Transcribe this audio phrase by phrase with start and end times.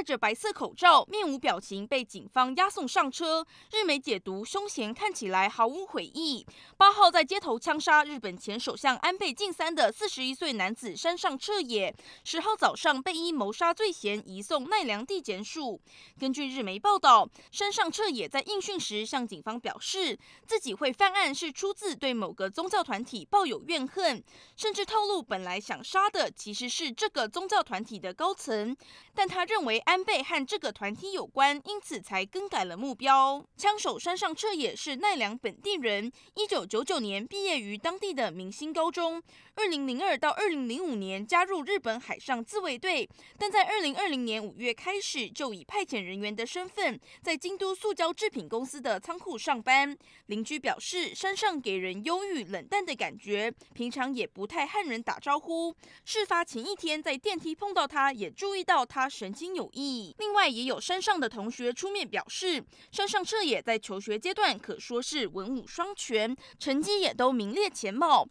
[0.00, 3.46] 戴着白色口罩、面无表情被警方押送上车。
[3.70, 6.46] 日媒解读凶嫌看起来毫无悔意。
[6.78, 11.94] 八号在街头枪杀日本前首相安倍晋三的四十一岁男子山上彻也，
[12.24, 15.78] 十号早上被依谋杀罪嫌移送奈良地检署。
[16.18, 24.24] 根据日媒报道，山上彻也在应讯时向警方表示，自己会犯案是出自对某个宗教团体抱有怨恨，
[24.56, 28.74] 甚至透露本来想杀的其实是这个宗教团体的高层，
[29.14, 29.78] 但他认为。
[29.90, 33.44] 安倍和这个团体有关，因此才更改了目标。
[33.56, 39.20] 枪手山上彻也是奈良本地人，一九九九年毕业于当地的明星高中，
[39.56, 49.98] 二零零二到二零零五年加入日本海上自卫队，但在二零二零年五月开始就以派遣人员的身份在京都塑胶制品公司的仓库上班。
[50.26, 55.74] 邻居表示，山上给人忧郁冷淡的感觉，平常也不太和人打招呼。
[56.04, 59.79] 事发前一天在电梯碰到他，也注意到他神经有异。
[60.18, 68.26] 另外，也有山上的同学出面表示，山上彻也在求学阶段可说是文武双全，成绩也都名列前茅。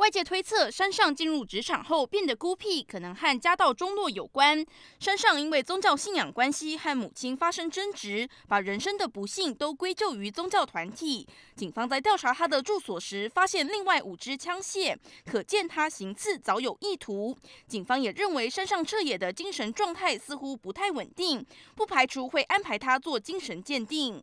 [0.00, 4.64] 外界推测，山上进入职场后变得孤僻，可能和家道中落有关。
[4.98, 11.28] 山上因为宗教信仰关系和母亲发生争执，把人生的不幸都归咎于宗教团体。
[11.54, 17.36] 警方在调查他的住所时，发现另外五支枪械，可见他行刺早有意图。
[17.68, 24.18] 警方也认为山上彻野的精神状态似乎不太稳定，不排除会安排他做精神鉴定。